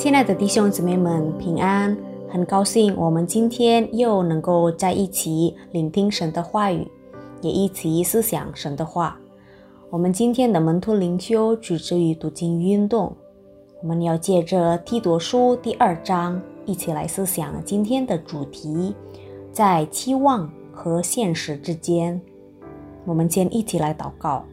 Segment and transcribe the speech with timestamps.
[0.00, 1.94] 亲爱的弟兄姊妹们，平安！
[2.26, 6.88] 很高兴我们今天又能够在一起聆听神的话语，
[7.42, 9.20] 也一起思想神的话。
[9.90, 13.14] 我们今天的门徒灵修取自于读经运动，
[13.82, 18.94] 我们要借着提多书第二章一起来思想今天的主题，
[19.52, 22.18] 在期望和现实之间。
[23.04, 24.46] 我们先一起来祷告，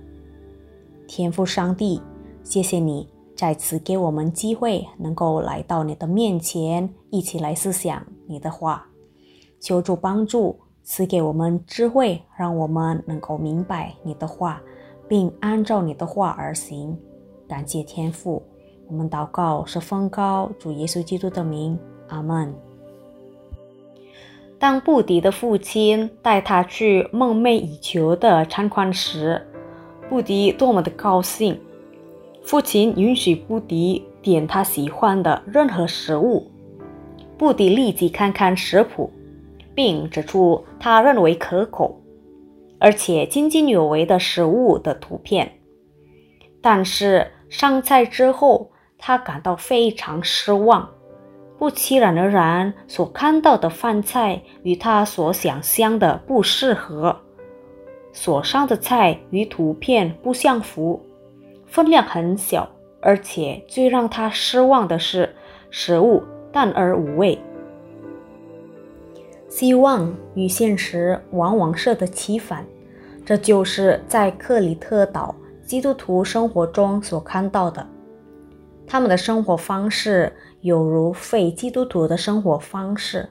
[1.08, 2.02] 天父上帝，
[2.44, 3.08] 谢谢你。
[3.38, 8.88] 再次给我们机会，能够来到你的面前，一起来思想你的话。
[9.60, 14.60] 求助帮助，赐给我们智慧，让我们能够明白你的话，
[15.08, 16.98] 并按照你的话而行。
[17.48, 18.42] 感谢天父，
[18.88, 21.78] 我们祷告是奉高主耶稣基督的名，
[22.08, 22.52] 阿门。
[24.58, 29.46] 当布迪的父亲带他去梦寐以求的参观时，
[30.10, 31.60] 布迪多么的高兴！
[32.48, 36.50] 父亲允许布迪点他喜欢的任何食物。
[37.38, 39.12] 布迪立即看看食谱，
[39.76, 42.02] 并指出他认为可口
[42.80, 45.60] 而且津津有味的食物的图片。
[46.62, 50.90] 但是上菜之后，他感到非常失望。
[51.58, 57.14] 不期然而然，所看到的饭菜与他所想象的不适合，
[58.14, 61.02] 所上的菜与图片不相符。
[61.68, 62.68] 分量很小，
[63.02, 65.36] 而且最让他失望的是，
[65.70, 67.38] 食物淡而无味。
[69.50, 72.66] 希望与现实往往适得其反，
[73.26, 77.86] 这就是在克里特岛基督徒生活中所看到的。
[78.86, 83.28] 他们的生活方式有如非基督徒的生活方式，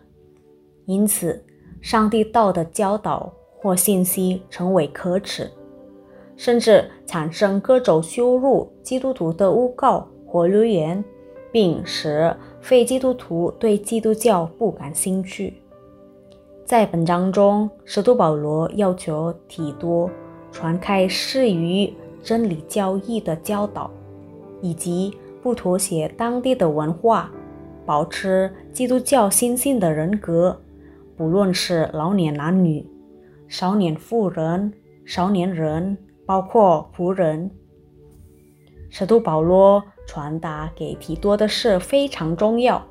[0.85, 1.43] 因此，
[1.81, 5.51] 上帝道的教导或信息成为可耻。
[6.37, 11.03] 甚至产生各种羞辱基督徒的诬告或流言，
[11.51, 15.55] 并使非基督徒对基督教不感兴趣。
[16.65, 20.11] 在本章中，使徒保罗要求提多
[20.53, 21.93] 传开适于
[22.23, 23.91] 真理教义的教导，
[24.61, 27.31] 以及不妥协当地的文化，
[27.87, 30.61] 保持基督教心性的人格，
[31.17, 32.85] 不论是老年男女、
[33.47, 34.73] 少年妇人、
[35.05, 35.97] 少年人。
[36.27, 37.49] 包括仆人，
[38.91, 42.85] 使徒保罗传达给提多的事非常重要，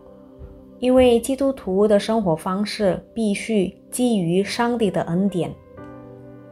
[0.79, 5.53] 因为基督徒的生活方式必须基于上帝的恩典，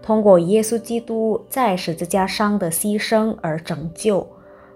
[0.01, 4.27] 通过耶稣基督在十字架上的牺牲而拯救，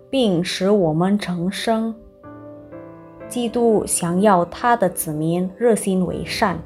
[0.10, 1.94] 并使我们重生。
[3.28, 6.58] 基督想要他的子民热心为善，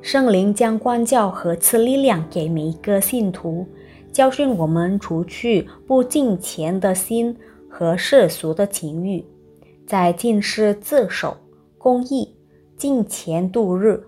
[0.00, 3.66] 圣灵将关教和赐力量给每一个信徒。
[4.12, 7.36] 教训我们除去不敬虔的心
[7.68, 9.24] 和世俗的情欲，
[9.86, 11.36] 在尽施自守、
[11.78, 12.36] 公义、
[12.76, 14.04] 敬虔度日。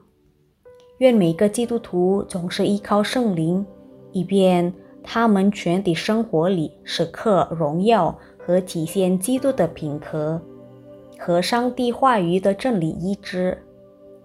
[0.98, 3.64] 愿每个基督徒总是依靠圣灵，
[4.12, 4.72] 以便
[5.02, 10.40] 他们全体生活里时刻荣耀和体现基督的品格
[11.18, 13.56] 和上帝话语的真理一致。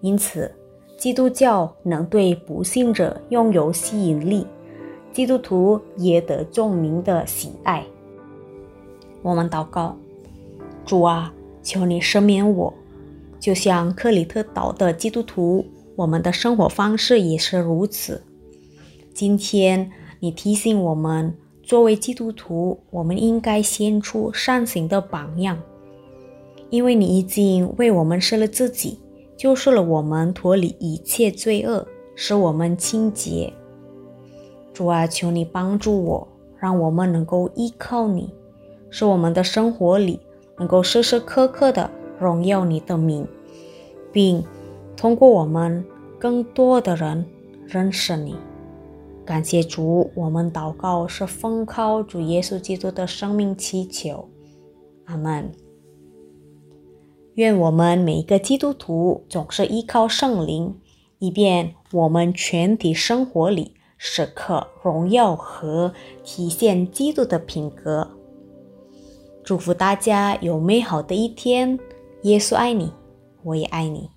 [0.02, 0.52] 因此，
[0.98, 4.46] 基督教能对不信者拥有吸引力。
[5.12, 7.84] 基督徒也得众民的喜爱。
[9.22, 9.98] 我们祷告：
[10.86, 12.74] 主啊，求你赦免我，
[13.40, 15.66] 就像克里特岛的基督徒，
[15.96, 18.24] 我们的生活方式也是如此。
[19.14, 25.62] 今天你提醒我们，作为基督徒，我们应该献出善行的榜样，
[26.70, 29.00] 因为你已经为我们舍了自己，
[29.36, 33.52] 救赎了我们，脱离一切罪恶，使我们清洁。
[34.80, 38.34] 主啊，求你帮助我，让我们能够依靠你，
[38.90, 40.22] 使我们的生活里
[40.58, 43.28] 能够时时刻刻的荣耀你的名，
[44.14, 44.42] 并
[44.96, 45.84] 通过我们
[46.18, 47.26] 更多的人
[47.68, 48.38] 认识你。
[49.26, 54.30] 感谢主，我们祷告是奉靠主耶稣基督的生命祈求，
[55.04, 55.52] 阿门。
[57.34, 60.80] 愿我们每一个基督徒总是依靠圣灵，
[61.18, 63.74] 以便我们全体生活里。
[64.02, 65.94] 时刻荣耀和
[66.24, 68.10] 体现基督的品格。
[69.44, 71.78] 祝福大家有美好的一天。
[72.22, 72.94] 耶稣爱你，
[73.44, 74.10] 我也爱你。